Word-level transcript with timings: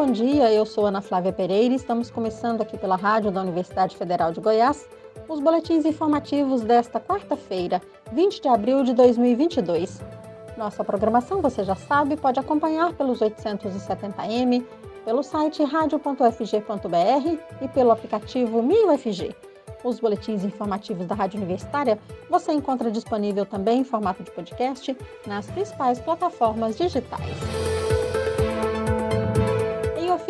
bom 0.00 0.12
dia. 0.12 0.50
Eu 0.50 0.64
sou 0.64 0.86
Ana 0.86 1.02
Flávia 1.02 1.30
Pereira 1.30 1.74
e 1.74 1.76
estamos 1.76 2.10
começando 2.10 2.62
aqui 2.62 2.78
pela 2.78 2.96
rádio 2.96 3.30
da 3.30 3.42
Universidade 3.42 3.94
Federal 3.98 4.32
de 4.32 4.40
Goiás 4.40 4.88
os 5.28 5.40
boletins 5.40 5.84
informativos 5.84 6.62
desta 6.62 6.98
quarta-feira, 6.98 7.82
20 8.10 8.40
de 8.40 8.48
abril 8.48 8.82
de 8.82 8.94
2022. 8.94 10.00
Nossa 10.56 10.82
programação, 10.82 11.42
você 11.42 11.62
já 11.64 11.74
sabe, 11.74 12.16
pode 12.16 12.40
acompanhar 12.40 12.94
pelos 12.94 13.18
870m, 13.18 14.64
pelo 15.04 15.22
site 15.22 15.62
radio.fg.br 15.64 17.38
e 17.60 17.68
pelo 17.68 17.90
aplicativo 17.90 18.62
MinUFG. 18.62 19.36
Os 19.84 20.00
boletins 20.00 20.44
informativos 20.44 21.06
da 21.06 21.14
Rádio 21.14 21.36
Universitária 21.36 21.98
você 22.30 22.52
encontra 22.52 22.90
disponível 22.90 23.44
também 23.44 23.80
em 23.80 23.84
formato 23.84 24.22
de 24.22 24.30
podcast 24.30 24.96
nas 25.26 25.46
principais 25.48 26.00
plataformas 26.00 26.74
digitais 26.78 27.69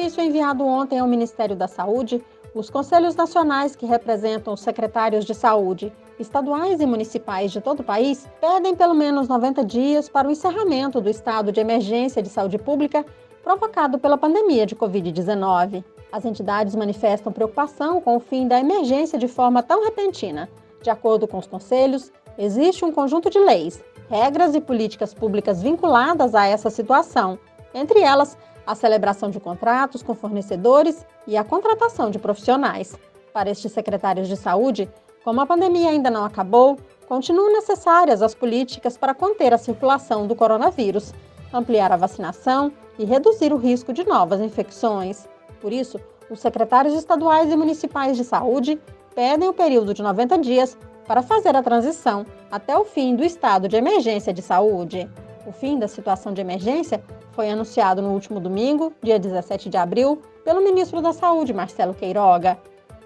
ofício 0.01 0.23
enviado 0.23 0.65
ontem 0.65 0.99
ao 0.99 1.07
Ministério 1.07 1.55
da 1.55 1.69
Saúde, 1.69 2.25
os 2.55 2.71
conselhos 2.71 3.15
nacionais 3.15 3.77
que 3.77 3.85
representam 3.85 4.55
os 4.55 4.61
secretários 4.61 5.27
de 5.27 5.35
saúde, 5.35 5.93
estaduais 6.19 6.81
e 6.81 6.87
municipais 6.87 7.53
de 7.53 7.61
todo 7.61 7.81
o 7.81 7.85
país, 7.85 8.27
pedem 8.41 8.75
pelo 8.75 8.95
menos 8.95 9.29
90 9.29 9.63
dias 9.63 10.09
para 10.09 10.27
o 10.27 10.31
encerramento 10.31 11.03
do 11.03 11.11
estado 11.11 11.53
de 11.53 11.61
emergência 11.61 12.23
de 12.23 12.31
saúde 12.31 12.57
pública 12.57 13.05
provocado 13.45 13.99
pela 13.99 14.17
pandemia 14.17 14.65
de 14.65 14.75
Covid-19. 14.75 15.85
As 16.11 16.25
entidades 16.25 16.75
manifestam 16.75 17.31
preocupação 17.31 18.01
com 18.01 18.17
o 18.17 18.21
fim 18.21 18.49
da 18.49 18.59
emergência 18.59 19.19
de 19.19 19.29
forma 19.29 19.63
tão 19.63 19.85
repentina. 19.85 20.49
De 20.83 20.89
acordo 20.89 21.29
com 21.29 21.37
os 21.37 21.47
conselhos, 21.47 22.11
existe 22.39 22.87
um 22.87 22.93
conjunto 22.93 23.29
de 23.29 23.39
leis, 23.39 23.85
regras 24.09 24.55
e 24.55 24.63
políticas 24.63 25.13
públicas 25.13 25.61
vinculadas 25.63 26.35
a 26.35 26.47
essa 26.47 26.71
situação, 26.71 27.39
entre 27.75 28.01
elas 28.01 28.37
a 28.71 28.75
celebração 28.77 29.31
de 29.31 29.41
contratos 29.41 30.01
com 30.01 30.15
fornecedores 30.15 31.05
e 31.27 31.37
a 31.37 31.43
contratação 31.43 32.09
de 32.09 32.21
profissionais. 32.21 32.97
Para 33.33 33.51
estes 33.51 33.73
secretários 33.73 34.29
de 34.29 34.37
saúde, 34.37 34.89
como 35.25 35.41
a 35.41 35.47
pandemia 35.47 35.91
ainda 35.91 36.09
não 36.09 36.25
acabou, 36.25 36.79
continuam 37.09 37.53
necessárias 37.53 38.23
as 38.23 38.33
políticas 38.33 38.97
para 38.97 39.13
conter 39.13 39.53
a 39.53 39.59
circulação 39.59 40.25
do 40.25 40.37
coronavírus, 40.37 41.13
ampliar 41.53 41.91
a 41.91 41.97
vacinação 41.97 42.73
e 42.97 43.05
reduzir 43.05 43.53
o 43.53 43.57
risco 43.57 43.93
de 43.93 44.07
novas 44.07 44.41
infecções. 44.41 45.27
Por 45.61 45.73
isso, 45.73 45.99
os 46.31 46.39
secretários 46.39 46.95
estaduais 46.95 47.53
e 47.53 47.57
municipais 47.57 48.17
de 48.17 48.23
saúde 48.23 48.81
pedem 49.17 49.49
o 49.49 49.53
período 49.53 49.93
de 49.93 50.01
90 50.01 50.39
dias 50.39 50.79
para 51.09 51.23
fazer 51.23 51.57
a 51.57 51.63
transição 51.63 52.25
até 52.49 52.79
o 52.79 52.85
fim 52.85 53.17
do 53.17 53.25
estado 53.25 53.67
de 53.67 53.75
emergência 53.75 54.33
de 54.33 54.43
saúde. 54.43 55.11
O 55.47 55.53
fim 55.53 55.79
da 55.79 55.89
situação 55.89 56.35
de 56.35 56.41
emergência 56.41 57.03
foi 57.33 57.51
anunciado 57.51 58.03
no 58.03 58.11
último 58.11 58.39
domingo, 58.39 58.93
dia 59.03 59.19
17 59.19 59.71
de 59.71 59.77
abril, 59.77 60.21
pelo 60.45 60.63
ministro 60.63 61.01
da 61.01 61.13
Saúde, 61.13 61.55
Marcelo 61.55 61.95
Queiroga. 61.95 62.59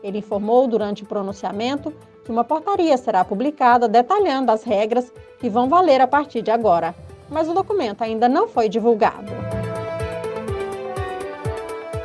Ele 0.03 0.19
informou 0.19 0.67
durante 0.67 1.05
o 1.05 1.07
pronunciamento 1.07 1.93
que 2.25 2.33
uma 2.33 2.43
portaria 2.43 2.97
será 2.97 3.25
publicada 3.25 3.87
detalhando 3.87 4.51
as 4.51 4.65
regras 4.65 5.13
que 5.39 5.49
vão 5.49 5.69
valer 5.69 6.01
a 6.01 6.07
partir 6.09 6.43
de 6.43 6.51
agora, 6.51 6.95
mas 7.31 7.49
o 7.49 7.55
documento 7.55 8.03
ainda 8.03 8.29
não 8.29 8.49
foi 8.49 8.69
divulgado. 8.69 9.33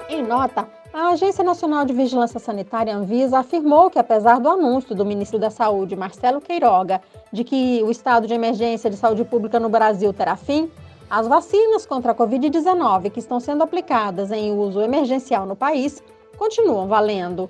Em 0.10 0.22
nota, 0.22 0.68
a 1.00 1.12
Agência 1.12 1.46
Nacional 1.46 1.86
de 1.86 1.94
Vigilância 1.94 2.42
Sanitária 2.42 2.94
Anvisa 2.94 3.40
afirmou 3.40 3.90
que, 3.90 3.98
apesar 3.98 4.38
do 4.38 4.50
anúncio 4.50 4.94
do 4.94 5.06
ministro 5.06 5.40
da 5.40 5.50
Saúde, 5.50 5.96
Marcelo 5.96 6.42
Queiroga, 6.42 7.02
de 7.32 7.46
que 7.46 7.82
o 7.86 7.90
estado 7.90 8.28
de 8.28 8.34
emergência 8.34 8.90
de 8.90 8.98
saúde 8.98 9.24
pública 9.24 9.62
no 9.62 9.70
Brasil 9.70 10.12
terá 10.12 10.36
fim, 10.36 10.70
as 11.10 11.26
vacinas 11.26 11.86
contra 11.86 12.12
a 12.12 12.16
Covid-19 12.16 13.12
que 13.12 13.20
estão 13.20 13.40
sendo 13.40 13.64
aplicadas 13.64 14.30
em 14.30 14.52
uso 14.52 14.82
emergencial 14.82 15.46
no 15.46 15.56
país 15.56 16.04
continuam 16.38 16.86
valendo. 16.86 17.50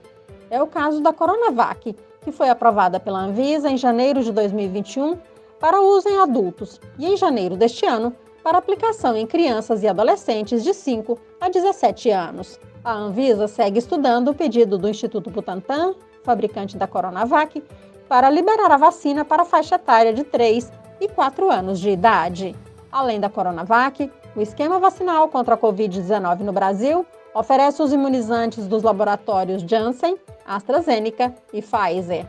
É 0.52 0.61
o 0.61 0.67
caso 0.67 1.02
da 1.02 1.11
Coronavac, 1.11 1.95
que 2.21 2.31
foi 2.31 2.49
aprovada 2.49 2.99
pela 2.99 3.20
Anvisa 3.20 3.67
em 3.67 3.77
janeiro 3.77 4.23
de 4.23 4.31
2021 4.31 5.17
para 5.60 5.81
uso 5.81 6.08
em 6.08 6.20
adultos 6.20 6.80
e 6.99 7.08
em 7.08 7.17
janeiro 7.17 7.58
deste 7.58 7.83
ano 7.87 8.16
para 8.44 8.58
aplicação 8.58 9.16
em 9.16 9.27
crianças 9.27 9.83
e 9.83 9.88
adolescentes 9.88 10.64
de 10.64 10.73
5 10.73 11.20
a 11.39 11.50
17 11.50 12.10
anos. 12.10 12.60
A 12.83 12.94
Anvisa 12.94 13.48
segue 13.48 13.80
estudando 13.80 14.30
o 14.30 14.36
pedido 14.36 14.77
do 14.77 14.89
Instituto 14.89 15.30
Butantan, 15.30 15.95
fabricante 16.23 16.78
da 16.78 16.88
Coronavac, 16.88 17.64
para 18.08 18.30
liberar 18.30 18.72
a 18.72 18.78
vacina 18.78 19.23
para 19.23 19.44
a 19.44 19.45
faixa 19.45 19.76
etária 19.76 20.14
de 20.14 20.23
3 20.23 20.72
e 20.99 21.08
4 21.08 21.52
anos 21.52 21.80
de 21.80 21.89
idade. 21.89 22.55
Além 22.92 23.20
da 23.20 23.30
Coronavac, 23.30 24.11
o 24.36 24.42
esquema 24.42 24.80
vacinal 24.80 25.28
contra 25.30 25.55
a 25.55 25.58
Covid-19 25.58 26.39
no 26.39 26.52
Brasil 26.52 27.05
oferece 27.33 27.82
os 27.83 27.94
imunizantes 27.94 28.67
dos 28.67 28.82
laboratórios 28.82 29.61
Janssen, 29.61 30.17
AstraZeneca 30.45 31.33
e 31.54 31.61
Pfizer. 31.61 32.26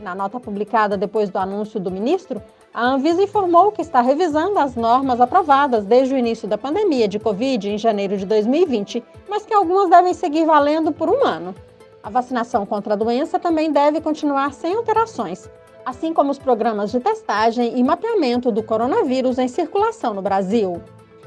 Na 0.00 0.14
nota 0.14 0.38
publicada 0.38 0.96
depois 0.96 1.30
do 1.30 1.38
anúncio 1.38 1.80
do 1.80 1.90
ministro, 1.90 2.42
a 2.74 2.88
Anvisa 2.88 3.22
informou 3.22 3.70
que 3.70 3.80
está 3.80 4.00
revisando 4.00 4.58
as 4.58 4.74
normas 4.74 5.20
aprovadas 5.20 5.84
desde 5.84 6.12
o 6.12 6.18
início 6.18 6.48
da 6.48 6.58
pandemia 6.58 7.06
de 7.06 7.20
Covid 7.20 7.70
em 7.70 7.78
janeiro 7.78 8.16
de 8.16 8.26
2020, 8.26 9.00
mas 9.28 9.46
que 9.46 9.54
algumas 9.54 9.88
devem 9.88 10.12
seguir 10.12 10.44
valendo 10.44 10.90
por 10.90 11.08
um 11.08 11.24
ano. 11.24 11.54
A 12.02 12.10
vacinação 12.10 12.66
contra 12.66 12.94
a 12.94 12.96
doença 12.96 13.38
também 13.38 13.70
deve 13.70 14.00
continuar 14.00 14.52
sem 14.52 14.74
alterações, 14.74 15.48
assim 15.86 16.12
como 16.12 16.32
os 16.32 16.38
programas 16.38 16.90
de 16.90 16.98
testagem 16.98 17.78
e 17.78 17.84
mapeamento 17.84 18.50
do 18.50 18.60
coronavírus 18.60 19.38
em 19.38 19.46
circulação 19.46 20.12
no 20.12 20.20
Brasil. 20.20 20.82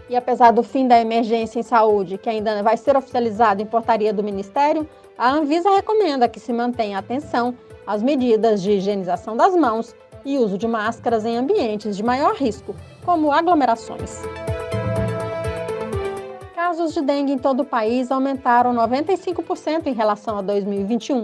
E 0.09 0.17
apesar 0.17 0.51
do 0.51 0.63
fim 0.63 0.85
da 0.85 0.99
emergência 0.99 1.61
em 1.61 1.63
saúde, 1.63 2.17
que 2.17 2.29
ainda 2.29 2.61
vai 2.61 2.75
ser 2.75 2.97
oficializado 2.97 3.61
em 3.61 3.65
portaria 3.65 4.11
do 4.11 4.21
Ministério, 4.21 4.85
a 5.17 5.31
Anvisa 5.31 5.69
recomenda 5.69 6.27
que 6.27 6.41
se 6.41 6.51
mantenha 6.51 6.99
atenção 6.99 7.55
às 7.85 8.03
medidas 8.03 8.61
de 8.61 8.71
higienização 8.71 9.37
das 9.37 9.55
mãos 9.55 9.95
e 10.27 10.37
uso 10.37 10.57
de 10.57 10.67
máscaras 10.67 11.23
em 11.23 11.37
ambientes 11.37 11.95
de 11.95 12.03
maior 12.03 12.35
risco, 12.35 12.75
como 13.05 13.31
aglomerações. 13.31 14.21
Casos 16.53 16.93
de 16.93 17.01
dengue 17.01 17.31
em 17.31 17.37
todo 17.37 17.61
o 17.61 17.65
país 17.65 18.11
aumentaram 18.11 18.73
95% 18.73 19.87
em 19.87 19.93
relação 19.93 20.37
a 20.37 20.41
2021 20.41 21.23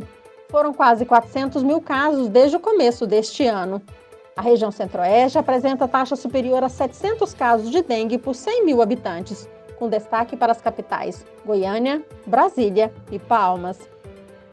foram 0.49 0.73
quase 0.73 1.05
400 1.05 1.63
mil 1.63 1.81
casos 1.81 2.29
desde 2.29 2.55
o 2.55 2.59
começo 2.61 3.05
deste 3.05 3.45
ano. 3.45 3.81
A 4.37 4.41
região 4.41 4.71
centro-oeste 4.71 5.37
apresenta 5.37 5.85
taxa 5.87 6.15
superior 6.15 6.63
a 6.63 6.69
700 6.69 7.33
casos 7.33 7.71
de 7.71 7.81
dengue 7.81 8.17
por 8.17 8.33
100 8.33 8.63
mil 8.63 8.81
habitantes, 8.81 9.49
com 9.77 9.89
destaque 9.89 10.37
para 10.37 10.53
as 10.53 10.61
capitais 10.61 11.25
Goiânia, 11.45 12.01
Brasília 12.25 12.93
e 13.11 13.19
Palmas. 13.19 13.77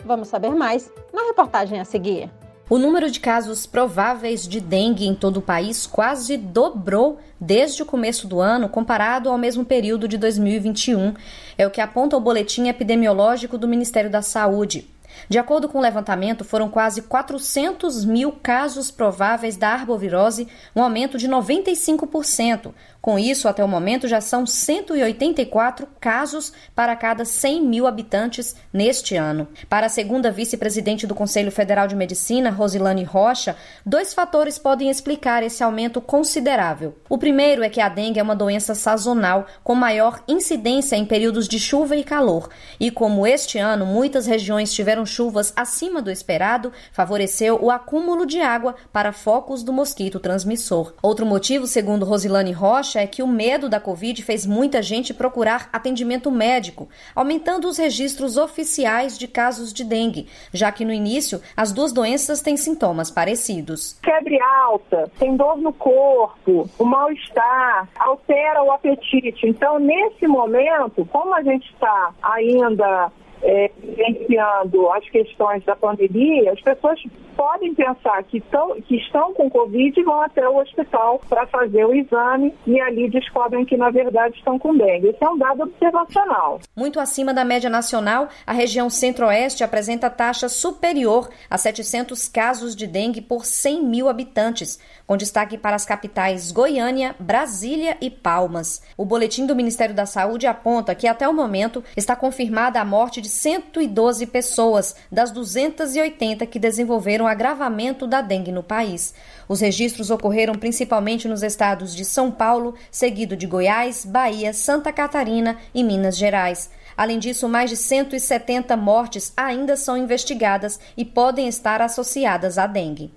Vamos 0.05 0.27
saber 0.27 0.51
mais 0.51 0.93
na 1.13 1.23
reportagem 1.29 1.79
a 1.79 1.85
seguir. 1.85 2.40
O 2.71 2.79
número 2.79 3.11
de 3.11 3.19
casos 3.19 3.67
prováveis 3.67 4.47
de 4.47 4.61
dengue 4.61 5.05
em 5.05 5.13
todo 5.13 5.39
o 5.39 5.43
país 5.43 5.89
quase 5.89 6.37
dobrou 6.37 7.19
desde 7.41 7.83
o 7.83 7.85
começo 7.85 8.29
do 8.29 8.41
ano 8.41 8.69
comparado 8.69 9.29
ao 9.29 9.37
mesmo 9.37 9.65
período 9.65 10.07
de 10.07 10.17
2021. 10.17 11.13
É 11.59 11.67
o 11.67 11.71
que 11.73 11.81
aponta 11.81 12.17
o 12.17 12.21
boletim 12.21 12.69
epidemiológico 12.69 13.59
do 13.59 13.67
Ministério 13.67 14.09
da 14.09 14.23
Saúde. 14.23 14.89
De 15.29 15.37
acordo 15.37 15.69
com 15.69 15.79
o 15.79 15.83
levantamento, 15.83 16.45
foram 16.45 16.69
quase 16.69 17.03
400 17.03 18.05
mil 18.05 18.31
casos 18.31 18.89
prováveis 18.89 19.57
da 19.57 19.71
arbovirose, 19.71 20.47
um 20.75 20.81
aumento 20.81 21.19
de 21.19 21.29
95%, 21.29 22.73
com 23.01 23.19
isso, 23.19 23.49
até 23.49 23.65
o 23.65 23.69
momento, 23.69 24.07
já 24.07 24.21
são 24.21 24.45
184 24.45 25.89
casos 25.99 26.53
para 26.75 26.95
cada 26.95 27.25
100 27.25 27.63
mil 27.63 27.87
habitantes 27.87 28.55
neste 28.73 29.17
ano. 29.17 29.49
Para 29.69 29.87
a 29.87 29.91
segunda 29.91 30.31
vice-presidente 30.31 31.07
do 31.07 31.15
Conselho 31.15 31.51
Federal 31.51 31.89
de 31.89 31.97
Medicina, 31.97 32.51
Rosilane 32.51 33.05
Rocha, 33.05 33.57
dois 33.87 34.13
fatores 34.13 34.59
podem 34.59 34.91
explicar 34.91 35.43
esse 35.43 35.63
aumento 35.63 36.01
considerável. 36.01 36.95
O 37.09 37.17
primeiro 37.17 37.63
é 37.63 37.71
que 37.71 37.81
a 37.81 37.89
dengue 37.89 38.21
é 38.21 38.23
uma 38.23 38.37
doença 38.37 38.75
sazonal 38.75 39.47
com 39.65 39.75
maior 39.75 40.23
incidência 40.29 40.95
em 40.95 41.07
períodos 41.07 41.49
de 41.49 41.59
chuva 41.59 41.97
e 41.97 42.05
calor, 42.05 42.51
e 42.79 42.91
como 42.91 43.27
este 43.27 43.59
ano 43.59 43.87
muitas 43.87 44.27
regiões 44.27 44.73
tiveram 44.73 45.07
chuvas 45.07 45.53
acima 45.57 46.03
do 46.03 46.11
esperado, 46.11 46.71
favoreceu 46.93 47.59
o 47.63 47.71
acúmulo 47.71 48.27
de 48.27 48.41
água 48.41 48.75
para 48.93 49.13
focos 49.13 49.63
do 49.63 49.73
mosquito 49.73 50.21
transmissor. 50.21 50.93
Outro 51.03 51.25
motivo, 51.25 51.67
segundo 51.67 52.05
Rosilane 52.05 52.53
Rocha, 52.53 52.90
é 52.99 53.07
que 53.07 53.23
o 53.23 53.27
medo 53.27 53.69
da 53.69 53.81
Covid 53.81 54.23
fez 54.23 54.47
muita 54.47 54.83
gente 54.83 55.13
procurar 55.13 55.69
atendimento 55.73 56.31
médico, 56.31 56.89
aumentando 57.15 57.69
os 57.69 57.79
registros 57.79 58.37
oficiais 58.37 59.19
de 59.19 59.29
casos 59.29 59.73
de 59.73 59.85
dengue, 59.85 60.27
já 60.53 60.71
que 60.73 60.85
no 60.85 60.93
início 60.93 61.41
as 61.57 61.73
duas 61.73 61.93
doenças 61.93 62.43
têm 62.43 62.57
sintomas 62.57 63.11
parecidos. 63.11 63.99
Febre 64.05 64.41
alta, 64.41 65.11
tem 65.19 65.37
dor 65.37 65.57
no 65.57 65.73
corpo, 65.73 66.69
o 66.79 66.85
mal-estar, 66.85 67.89
altera 67.99 68.63
o 68.63 68.73
apetite. 68.73 69.47
Então, 69.47 69.79
nesse 69.79 70.27
momento, 70.27 71.05
como 71.07 71.35
a 71.35 71.43
gente 71.43 71.71
está 71.73 72.13
ainda 72.23 73.11
é, 73.43 73.71
vivenciando 73.79 74.91
as 74.91 75.09
questões 75.09 75.65
da 75.65 75.75
pandemia, 75.75 76.53
as 76.53 76.61
pessoas 76.61 77.01
podem 77.41 77.75
pensar 77.75 78.23
que, 78.25 78.39
tão, 78.39 78.79
que 78.83 78.97
estão 78.97 79.33
com 79.33 79.49
Covid 79.49 79.99
e 79.99 80.05
vão 80.05 80.21
até 80.21 80.47
o 80.47 80.59
hospital 80.59 81.23
para 81.27 81.47
fazer 81.47 81.87
o 81.87 81.95
exame 81.95 82.53
e 82.67 82.79
ali 82.79 83.09
descobrem 83.09 83.65
que, 83.65 83.79
na 83.79 83.89
verdade, 83.89 84.37
estão 84.37 84.59
com 84.59 84.77
dengue. 84.77 85.09
Esse 85.09 85.25
é 85.25 85.31
um 85.31 85.39
dado 85.39 85.63
observacional. 85.63 86.61
Muito 86.77 87.01
acima 87.01 87.33
da 87.33 87.43
média 87.43 87.71
nacional, 87.71 88.29
a 88.47 88.53
região 88.53 88.91
centro-oeste 88.91 89.65
apresenta 89.65 90.11
taxa 90.11 90.51
superior 90.51 91.31
a 91.49 91.57
700 91.57 92.29
casos 92.29 92.77
de 92.77 92.87
dengue 92.87 93.23
por 93.23 93.47
100 93.47 93.87
mil 93.87 94.11
habitantes, 94.11 94.79
com 95.07 95.17
destaque 95.17 95.57
para 95.57 95.77
as 95.77 95.87
capitais 95.87 96.53
Goiânia, 96.53 97.17
Brasília 97.19 97.97
e 98.03 98.11
Palmas. 98.11 98.83
O 98.99 99.07
boletim 99.07 99.47
do 99.47 99.57
Ministério 99.57 99.95
da 99.95 100.05
Saúde 100.05 100.47
aponta 100.47 100.95
que, 100.95 101.09
até 101.09 101.27
o 101.27 101.33
momento, 101.33 101.83
está 101.97 102.15
confirmada 102.15 102.79
a 102.79 102.85
morte 102.85 103.23
de 103.23 103.31
112 103.31 104.27
pessoas 104.27 104.95
das 105.11 105.31
280 105.31 106.45
que 106.45 106.59
desenvolveram 106.59 107.30
agravamento 107.31 108.07
da 108.07 108.21
dengue 108.21 108.53
no 108.53 108.63
país. 108.63 109.15
Os 109.49 109.61
registros 109.61 110.11
ocorreram 110.11 110.55
principalmente 110.55 111.27
nos 111.27 111.43
estados 111.43 111.95
de 111.95 112.05
São 112.05 112.31
Paulo, 112.31 112.75
seguido 112.91 113.37
de 113.37 113.47
Goiás, 113.47 114.05
Bahia, 114.05 114.53
Santa 114.53 114.93
Catarina 114.93 115.57
e 115.75 115.83
Minas 115.83 116.17
Gerais. 116.17 116.71
Além 116.97 117.19
disso, 117.19 117.49
mais 117.49 117.71
de 117.71 117.77
170 117.77 118.77
mortes 118.77 119.33
ainda 119.35 119.77
são 119.77 119.97
investigadas 119.97 120.79
e 120.97 121.05
podem 121.05 121.49
estar 121.49 121.81
associadas 121.81 122.59
à 122.59 122.67
dengue. 122.67 123.11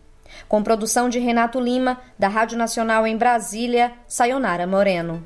Com 0.48 0.64
produção 0.64 1.10
de 1.10 1.20
Renato 1.20 1.60
Lima, 1.60 2.00
da 2.18 2.28
Rádio 2.28 2.58
Nacional 2.58 3.06
em 3.06 3.18
Brasília, 3.18 3.92
Sayonara 4.08 4.66
Moreno. 4.66 5.22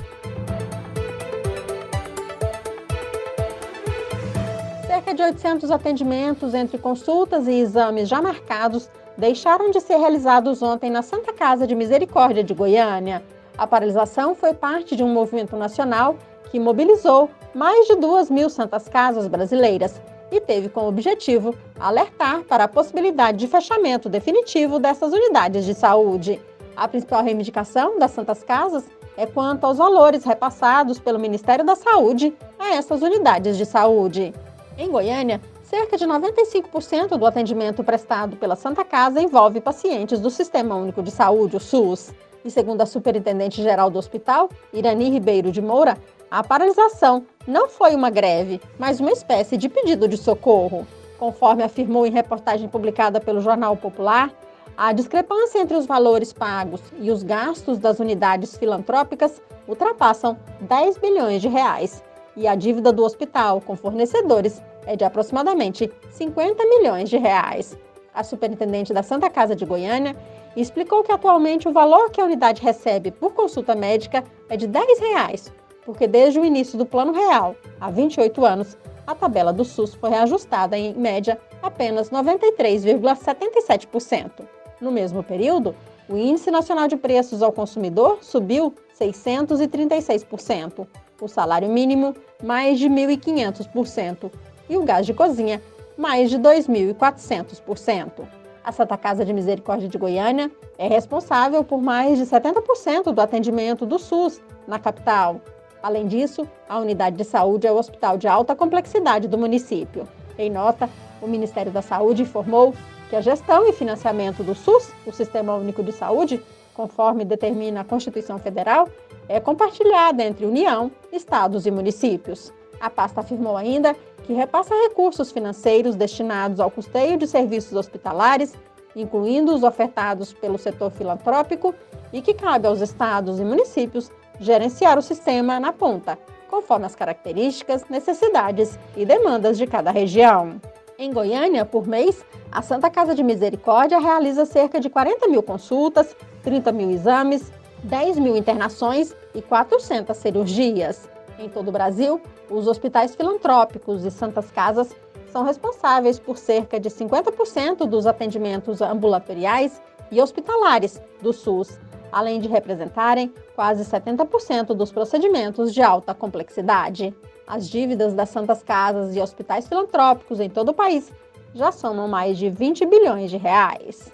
Cerca 5.08 5.24
de 5.24 5.24
800 5.24 5.72
atendimentos 5.72 6.54
entre 6.54 6.78
consultas 6.78 7.48
e 7.48 7.54
exames 7.54 8.10
já 8.10 8.22
marcados 8.22 8.90
deixaram 9.18 9.72
de 9.72 9.80
ser 9.80 9.96
realizados 9.96 10.62
ontem 10.62 10.90
na 10.90 11.02
Santa 11.02 11.32
Casa 11.32 11.66
de 11.66 11.74
Misericórdia 11.74 12.44
de 12.44 12.54
Goiânia. 12.54 13.24
A 13.58 13.66
paralisação 13.66 14.36
foi 14.36 14.54
parte 14.54 14.98
de 14.98 15.04
um 15.06 15.14
movimento 15.14 15.56
nacional 15.56 16.18
que 16.52 16.60
mobilizou 16.60 17.30
mais 17.56 17.88
de 17.88 17.96
2 17.96 18.30
mil 18.30 18.50
santas 18.50 18.90
casas 18.90 19.30
brasileiras 19.30 20.02
e 20.30 20.42
teve 20.42 20.68
como 20.68 20.90
objetivo 20.90 21.56
alertar 21.80 22.42
para 22.42 22.66
a 22.66 22.68
possibilidade 22.68 23.38
de 23.38 23.48
fechamento 23.48 24.10
definitivo 24.10 24.78
dessas 24.78 25.14
unidades 25.14 25.64
de 25.64 25.74
saúde. 25.74 26.42
A 26.76 26.86
principal 26.86 27.24
reivindicação 27.24 27.98
das 27.98 28.12
Santas 28.12 28.44
Casas 28.44 28.84
é 29.16 29.26
quanto 29.26 29.64
aos 29.64 29.78
valores 29.78 30.26
repassados 30.26 31.00
pelo 31.00 31.18
Ministério 31.18 31.64
da 31.64 31.78
Saúde 31.78 32.36
a 32.60 32.76
essas 32.76 33.02
unidades 33.02 33.56
de 33.56 33.66
saúde. 33.66 34.34
Em 34.78 34.92
Goiânia, 34.92 35.42
cerca 35.64 35.98
de 35.98 36.06
95% 36.06 37.18
do 37.18 37.26
atendimento 37.26 37.84
prestado 37.84 38.36
pela 38.38 38.56
Santa 38.56 38.86
Casa 38.86 39.20
envolve 39.20 39.60
pacientes 39.60 40.20
do 40.20 40.30
Sistema 40.30 40.76
Único 40.76 41.02
de 41.02 41.10
Saúde, 41.10 41.58
o 41.58 41.60
SUS. 41.60 42.14
E 42.46 42.52
segundo 42.52 42.82
a 42.82 42.86
superintendente 42.86 43.64
geral 43.64 43.90
do 43.90 43.98
hospital, 43.98 44.50
Irani 44.72 45.10
Ribeiro 45.10 45.52
de 45.52 45.64
Moura, 45.64 45.98
a 46.30 46.44
paralisação 46.44 47.26
não 47.48 47.68
foi 47.68 47.96
uma 47.96 48.12
greve, 48.12 48.62
mas 48.78 49.00
uma 49.00 49.12
espécie 49.12 49.58
de 49.58 49.68
pedido 49.68 50.08
de 50.08 50.16
socorro. 50.16 50.86
Conforme 51.18 51.64
afirmou 51.64 52.06
em 52.06 52.12
reportagem 52.12 52.70
publicada 52.70 53.20
pelo 53.20 53.42
Jornal 53.42 53.76
Popular, 53.76 54.32
a 54.78 54.94
discrepância 54.94 55.58
entre 55.58 55.76
os 55.76 55.88
valores 55.88 56.32
pagos 56.32 56.82
e 57.00 57.10
os 57.10 57.24
gastos 57.24 57.80
das 57.80 58.00
unidades 58.00 58.56
filantrópicas 58.56 59.42
ultrapassam 59.68 60.38
10 60.62 61.00
bilhões 61.00 61.42
de 61.42 61.48
reais. 61.48 62.04
E 62.38 62.48
a 62.48 62.56
dívida 62.56 62.94
do 62.94 63.04
hospital 63.04 63.60
com 63.60 63.76
fornecedores 63.76 64.62
é 64.86 64.96
de 64.96 65.04
aproximadamente 65.04 65.92
50 66.12 66.64
milhões 66.66 67.10
de 67.10 67.18
reais. 67.18 67.78
A 68.14 68.24
superintendente 68.24 68.94
da 68.94 69.04
Santa 69.04 69.30
Casa 69.30 69.54
de 69.54 69.66
Goiânia 69.66 70.16
explicou 70.56 71.04
que 71.04 71.12
atualmente 71.12 71.68
o 71.68 71.74
valor 71.74 72.10
que 72.10 72.22
a 72.22 72.26
unidade 72.26 72.62
recebe 72.62 73.12
por 73.12 73.34
consulta 73.34 73.76
médica 73.76 74.24
é 74.50 74.56
de 74.56 74.68
10 74.68 75.00
reais 75.00 75.52
porque 75.88 76.06
desde 76.06 76.38
o 76.38 76.44
início 76.44 76.78
do 76.78 76.86
Plano 76.86 77.14
Real, 77.14 77.56
há 77.80 77.90
28 77.90 78.46
anos, 78.46 78.78
a 79.08 79.16
tabela 79.16 79.54
do 79.54 79.64
SUS 79.64 79.94
foi 79.94 80.10
reajustada 80.10 80.78
em 80.78 80.94
média 80.94 81.40
apenas 81.64 82.10
93,77%. 82.10 84.46
No 84.82 84.92
mesmo 84.92 85.24
período, 85.24 85.74
o 86.10 86.18
Índice 86.18 86.52
Nacional 86.52 86.90
de 86.90 86.98
Preços 86.98 87.42
ao 87.42 87.54
Consumidor 87.54 88.18
subiu 88.22 88.76
636%, 89.00 90.86
o 91.22 91.28
salário 91.28 91.70
mínimo 91.70 92.16
mais 92.44 92.80
de 92.80 92.90
1.500% 92.90 94.32
e 94.70 94.78
o 94.78 94.84
gás 94.84 95.06
de 95.06 95.14
cozinha 95.14 95.62
mais 95.98 96.30
de 96.30 96.38
2.400%. 96.38 98.28
A 98.64 98.72
Santa 98.72 98.98
Casa 98.98 99.24
de 99.24 99.34
Misericórdia 99.34 99.88
de 99.88 99.98
Goiânia 99.98 100.52
é 100.78 100.88
responsável 100.88 101.64
por 101.64 101.82
mais 101.82 102.18
de 102.18 102.26
70% 102.26 103.12
do 103.12 103.22
atendimento 103.22 103.86
do 103.86 103.98
SUS 103.98 104.42
na 104.68 104.78
capital, 104.78 105.42
Além 105.82 106.08
disso, 106.08 106.48
a 106.68 106.80
unidade 106.80 107.16
de 107.16 107.24
saúde 107.24 107.68
é 107.68 107.72
o 107.72 107.78
hospital 107.78 108.18
de 108.18 108.28
alta 108.28 108.56
complexidade 108.56 109.28
do 109.28 109.38
município. 109.38 110.08
Em 110.38 110.50
nota, 110.50 110.90
o 111.22 111.28
Ministério 111.28 111.72
da 111.72 111.82
Saúde 111.82 112.24
informou 112.24 112.74
que 113.10 113.16
a 113.16 113.22
gestão 113.22 113.68
e 113.68 113.74
financiamento 113.74 114.44
do 114.44 114.54
SUS, 114.54 114.92
o 115.06 115.12
Sistema 115.12 115.56
Único 115.56 115.84
de 115.84 115.92
Saúde, 115.92 116.42
conforme 116.78 117.26
determina 117.26 117.82
a 117.82 117.84
Constituição 117.84 118.38
Federal, 118.38 118.88
é 119.28 119.40
compartilhada 119.40 120.24
entre 120.24 120.46
União, 120.46 120.92
estados 121.12 121.66
e 121.66 121.72
municípios. 121.72 122.54
A 122.80 122.88
pasta 122.88 123.22
afirmou 123.22 123.58
ainda 123.58 123.96
que 124.24 124.34
repassa 124.34 124.76
recursos 124.88 125.32
financeiros 125.32 125.96
destinados 125.96 126.60
ao 126.60 126.70
custeio 126.70 127.18
de 127.18 127.26
serviços 127.26 127.74
hospitalares, 127.74 128.54
incluindo 128.96 129.54
os 129.54 129.64
ofertados 129.64 130.32
pelo 130.34 130.60
setor 130.60 130.92
filantrópico, 130.92 131.74
e 132.14 132.22
que 132.22 132.34
cabe 132.34 132.68
aos 132.68 132.80
estados 132.80 133.40
e 133.40 133.44
municípios 133.44 134.12
gerenciar 134.40 134.98
o 134.98 135.02
sistema 135.02 135.60
na 135.60 135.74
ponta, 135.74 136.18
conforme 136.48 136.86
as 136.86 136.96
características, 136.96 137.84
necessidades 137.90 138.80
e 138.96 139.04
demandas 139.04 139.58
de 139.58 139.66
cada 139.66 139.92
região. 139.92 140.62
Em 141.00 141.14
Goiânia, 141.14 141.64
por 141.64 141.86
mês, 141.88 142.26
a 142.52 142.64
Santa 142.64 142.90
Casa 142.90 143.14
de 143.14 143.24
Misericórdia 143.24 144.00
realiza 144.00 144.48
cerca 144.48 144.80
de 144.80 144.90
40 144.90 145.28
mil 145.28 145.44
consultas, 145.44 146.16
30 146.42 146.72
mil 146.72 146.90
exames, 146.90 147.52
10 147.84 148.18
mil 148.18 148.36
internações 148.36 149.16
e 149.36 149.40
400 149.40 150.18
cirurgias. 150.18 151.08
Em 151.38 151.48
todo 151.48 151.68
o 151.68 151.72
Brasil, 151.72 152.20
os 152.50 152.68
hospitais 152.68 153.16
filantrópicos 153.16 154.04
e 154.06 154.10
santas 154.10 154.50
casas 154.50 154.96
são 155.32 155.44
responsáveis 155.44 156.18
por 156.18 156.36
cerca 156.36 156.80
de 156.80 156.90
50% 156.90 157.86
dos 157.86 158.08
atendimentos 158.08 158.82
ambulatoriais 158.82 159.80
e 160.12 160.20
hospitalares 160.20 161.00
do 161.22 161.32
SUS 161.32 161.80
além 162.12 162.40
de 162.40 162.48
representarem 162.48 163.34
quase 163.56 163.84
70% 163.84 164.74
dos 164.74 164.92
procedimentos 164.92 165.74
de 165.74 165.82
alta 165.82 166.14
complexidade. 166.14 167.14
As 167.48 167.70
dívidas 167.70 168.14
das 168.14 168.28
Santas 168.28 168.62
Casas 168.62 169.16
e 169.16 169.22
hospitais 169.22 169.70
filantrópicos 169.70 170.42
em 170.42 170.50
todo 170.50 170.70
o 170.70 170.74
país 170.74 171.10
já 171.56 171.72
somam 171.72 172.06
mais 172.06 172.38
de 172.38 172.50
20 172.50 172.86
bilhões 172.86 173.32
de 173.32 173.38
reais. 173.38 174.12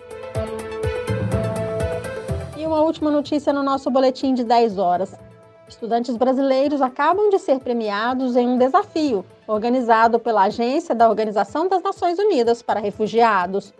E 2.56 2.64
uma 2.64 2.82
última 2.82 3.10
notícia 3.10 3.52
no 3.52 3.64
nosso 3.64 3.90
boletim 3.90 4.36
de 4.36 4.44
10 4.44 4.78
horas. 4.78 5.16
Estudantes 5.68 6.16
brasileiros 6.16 6.80
acabam 6.80 7.32
de 7.32 7.40
ser 7.40 7.60
premiados 7.60 8.36
em 8.36 8.48
um 8.48 8.58
desafio 8.58 9.26
organizado 9.48 10.20
pela 10.20 10.44
Agência 10.44 10.94
da 10.94 11.10
Organização 11.10 11.68
das 11.68 11.82
Nações 11.82 12.20
Unidas 12.20 12.62
para 12.62 12.80
Refugiados. 12.80 13.74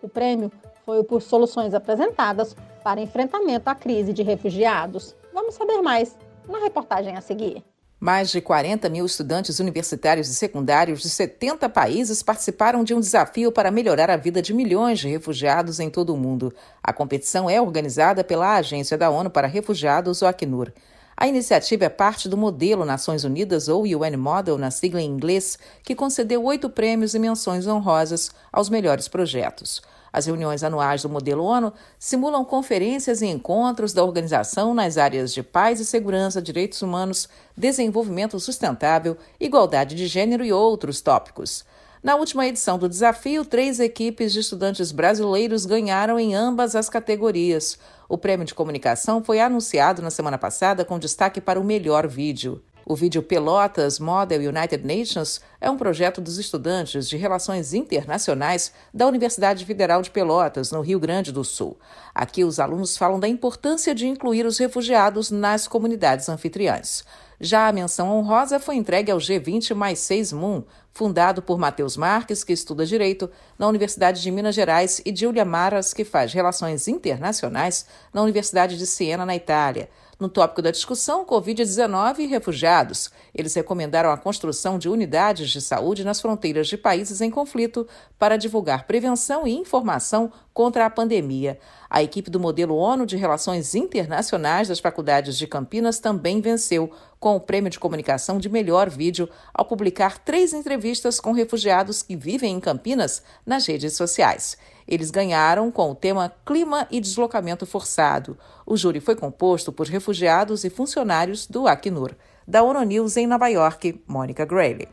O 0.00 0.08
prêmio 0.08 0.52
foi 0.86 1.02
por 1.02 1.20
soluções 1.20 1.74
apresentadas 1.74 2.54
para 2.84 3.00
enfrentamento 3.00 3.68
à 3.68 3.74
crise 3.74 4.12
de 4.12 4.22
refugiados. 4.22 5.16
Vamos 5.34 5.56
saber 5.56 5.82
mais 5.82 6.16
na 6.48 6.58
reportagem 6.58 7.16
a 7.16 7.20
seguir. 7.20 7.64
Mais 8.02 8.30
de 8.30 8.40
40 8.40 8.88
mil 8.88 9.04
estudantes 9.04 9.58
universitários 9.60 10.26
e 10.30 10.34
secundários 10.34 11.02
de 11.02 11.10
70 11.10 11.68
países 11.68 12.22
participaram 12.22 12.82
de 12.82 12.94
um 12.94 13.00
desafio 13.00 13.52
para 13.52 13.70
melhorar 13.70 14.08
a 14.08 14.16
vida 14.16 14.40
de 14.40 14.54
milhões 14.54 15.00
de 15.00 15.08
refugiados 15.08 15.78
em 15.78 15.90
todo 15.90 16.14
o 16.14 16.16
mundo. 16.16 16.50
A 16.82 16.94
competição 16.94 17.50
é 17.50 17.60
organizada 17.60 18.24
pela 18.24 18.56
Agência 18.56 18.96
da 18.96 19.10
ONU 19.10 19.28
para 19.28 19.46
Refugiados, 19.46 20.22
o 20.22 20.26
Acnur. 20.26 20.72
A 21.14 21.28
iniciativa 21.28 21.84
é 21.84 21.90
parte 21.90 22.26
do 22.26 22.38
modelo 22.38 22.86
Nações 22.86 23.22
Unidas, 23.22 23.68
ou 23.68 23.82
UN 23.82 24.16
Model, 24.16 24.56
na 24.56 24.70
sigla 24.70 25.02
em 25.02 25.06
inglês, 25.06 25.58
que 25.82 25.94
concedeu 25.94 26.42
oito 26.42 26.70
prêmios 26.70 27.14
e 27.14 27.18
menções 27.18 27.66
honrosas 27.66 28.30
aos 28.50 28.70
melhores 28.70 29.08
projetos. 29.08 29.82
As 30.12 30.26
reuniões 30.26 30.64
anuais 30.64 31.02
do 31.02 31.08
modelo 31.08 31.44
ONU 31.44 31.72
simulam 31.98 32.44
conferências 32.44 33.22
e 33.22 33.26
encontros 33.26 33.92
da 33.92 34.04
organização 34.04 34.74
nas 34.74 34.98
áreas 34.98 35.32
de 35.32 35.42
paz 35.42 35.80
e 35.80 35.84
segurança, 35.84 36.42
direitos 36.42 36.82
humanos, 36.82 37.28
desenvolvimento 37.56 38.38
sustentável, 38.40 39.16
igualdade 39.38 39.94
de 39.94 40.06
gênero 40.06 40.44
e 40.44 40.52
outros 40.52 41.00
tópicos. 41.00 41.64
Na 42.02 42.16
última 42.16 42.46
edição 42.46 42.78
do 42.78 42.88
desafio, 42.88 43.44
três 43.44 43.78
equipes 43.78 44.32
de 44.32 44.40
estudantes 44.40 44.90
brasileiros 44.90 45.66
ganharam 45.66 46.18
em 46.18 46.34
ambas 46.34 46.74
as 46.74 46.88
categorias. 46.88 47.78
O 48.08 48.16
prêmio 48.16 48.46
de 48.46 48.54
comunicação 48.54 49.22
foi 49.22 49.38
anunciado 49.38 50.00
na 50.00 50.10
semana 50.10 50.38
passada 50.38 50.82
com 50.82 50.98
destaque 50.98 51.42
para 51.42 51.60
o 51.60 51.64
melhor 51.64 52.08
vídeo. 52.08 52.62
O 52.90 52.96
vídeo 52.96 53.22
Pelotas 53.22 54.00
Model 54.00 54.40
United 54.40 54.84
Nations 54.84 55.40
é 55.60 55.70
um 55.70 55.76
projeto 55.76 56.20
dos 56.20 56.38
estudantes 56.38 57.08
de 57.08 57.16
Relações 57.16 57.72
Internacionais 57.72 58.72
da 58.92 59.06
Universidade 59.06 59.64
Federal 59.64 60.02
de 60.02 60.10
Pelotas, 60.10 60.72
no 60.72 60.80
Rio 60.80 60.98
Grande 60.98 61.30
do 61.30 61.44
Sul. 61.44 61.78
Aqui, 62.12 62.42
os 62.42 62.58
alunos 62.58 62.96
falam 62.96 63.20
da 63.20 63.28
importância 63.28 63.94
de 63.94 64.08
incluir 64.08 64.44
os 64.44 64.58
refugiados 64.58 65.30
nas 65.30 65.68
comunidades 65.68 66.28
anfitriãs. 66.28 67.04
Já 67.40 67.68
a 67.68 67.72
menção 67.72 68.10
honrosa 68.10 68.58
foi 68.58 68.74
entregue 68.74 69.12
ao 69.12 69.18
G20 69.18 69.72
mais 69.72 70.00
6 70.00 70.32
Moon, 70.32 70.64
fundado 70.92 71.40
por 71.40 71.60
Matheus 71.60 71.96
Marques, 71.96 72.42
que 72.42 72.52
estuda 72.52 72.84
Direito 72.84 73.30
na 73.56 73.68
Universidade 73.68 74.20
de 74.20 74.32
Minas 74.32 74.56
Gerais, 74.56 75.00
e 75.06 75.14
Giulia 75.14 75.44
Maras, 75.44 75.94
que 75.94 76.04
faz 76.04 76.32
Relações 76.32 76.88
Internacionais 76.88 77.86
na 78.12 78.20
Universidade 78.20 78.76
de 78.76 78.84
Siena, 78.84 79.24
na 79.24 79.36
Itália. 79.36 79.88
No 80.20 80.28
tópico 80.28 80.60
da 80.60 80.70
discussão, 80.70 81.24
Covid-19 81.24 82.18
e 82.18 82.26
refugiados. 82.26 83.10
Eles 83.34 83.54
recomendaram 83.54 84.10
a 84.10 84.18
construção 84.18 84.78
de 84.78 84.86
unidades 84.86 85.48
de 85.48 85.62
saúde 85.62 86.04
nas 86.04 86.20
fronteiras 86.20 86.68
de 86.68 86.76
países 86.76 87.22
em 87.22 87.30
conflito 87.30 87.88
para 88.18 88.36
divulgar 88.36 88.86
prevenção 88.86 89.46
e 89.46 89.56
informação 89.56 90.30
contra 90.52 90.84
a 90.84 90.90
pandemia. 90.90 91.58
A 91.88 92.02
equipe 92.02 92.30
do 92.30 92.38
modelo 92.38 92.76
ONU 92.76 93.06
de 93.06 93.16
Relações 93.16 93.74
Internacionais 93.74 94.68
das 94.68 94.78
Faculdades 94.78 95.38
de 95.38 95.46
Campinas 95.46 95.98
também 95.98 96.42
venceu 96.42 96.90
com 97.18 97.36
o 97.36 97.40
prêmio 97.40 97.70
de 97.70 97.78
comunicação 97.78 98.38
de 98.38 98.50
melhor 98.50 98.90
vídeo 98.90 99.26
ao 99.54 99.64
publicar 99.64 100.18
três 100.18 100.52
entrevistas 100.52 101.18
com 101.18 101.32
refugiados 101.32 102.02
que 102.02 102.14
vivem 102.14 102.54
em 102.54 102.60
Campinas 102.60 103.22
nas 103.46 103.66
redes 103.66 103.94
sociais. 103.94 104.58
Eles 104.90 105.12
ganharam 105.12 105.70
com 105.70 105.92
o 105.92 105.94
tema 105.94 106.32
Clima 106.44 106.88
e 106.90 107.00
Deslocamento 107.00 107.64
Forçado. 107.64 108.36
O 108.66 108.76
júri 108.76 108.98
foi 108.98 109.14
composto 109.14 109.70
por 109.70 109.86
refugiados 109.86 110.64
e 110.64 110.68
funcionários 110.68 111.46
do 111.46 111.68
Acnur. 111.68 112.10
Da 112.44 112.64
ONU 112.64 112.82
News 112.82 113.16
em 113.16 113.24
Nova 113.24 113.46
York, 113.46 114.02
Mônica 114.04 114.44
Grayley. 114.44 114.88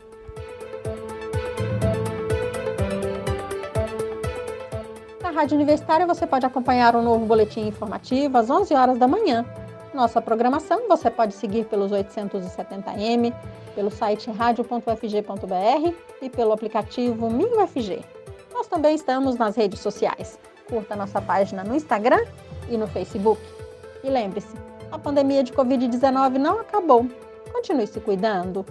Na 5.20 5.30
Rádio 5.30 5.56
Universitária 5.56 6.06
você 6.06 6.28
pode 6.28 6.46
acompanhar 6.46 6.94
o 6.94 7.00
um 7.00 7.02
novo 7.02 7.26
boletim 7.26 7.66
informativo 7.66 8.38
às 8.38 8.48
11 8.48 8.72
horas 8.74 8.98
da 8.98 9.08
manhã. 9.08 9.44
Nossa 9.92 10.22
programação 10.22 10.86
você 10.86 11.10
pode 11.10 11.34
seguir 11.34 11.64
pelos 11.64 11.90
870m, 11.90 13.34
pelo 13.74 13.90
site 13.90 14.30
radio.fg.br 14.30 15.92
e 16.22 16.30
pelo 16.30 16.52
aplicativo 16.52 17.28
MinUFG. 17.28 18.17
Também 18.70 18.94
estamos 18.94 19.36
nas 19.36 19.56
redes 19.56 19.80
sociais. 19.80 20.38
Curta 20.68 20.94
nossa 20.94 21.20
página 21.20 21.64
no 21.64 21.74
Instagram 21.74 22.22
e 22.68 22.76
no 22.76 22.86
Facebook. 22.86 23.40
E 24.04 24.10
lembre-se, 24.10 24.54
a 24.92 24.98
pandemia 24.98 25.42
de 25.42 25.52
Covid-19 25.52 26.38
não 26.38 26.60
acabou. 26.60 27.06
Continue 27.52 27.86
se 27.86 28.00
cuidando. 28.00 28.64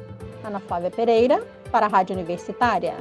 Ana 0.43 0.59
Flávia 0.59 0.91
Pereira, 0.91 1.45
para 1.71 1.87
a 1.87 1.89
Rádio 1.89 2.15
Universitária. 2.15 2.95